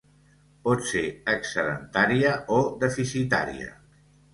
Pot 0.67 0.87
ser 0.93 1.03
excedentària 1.35 2.35
o 2.59 2.61
deficitària. 2.87 3.75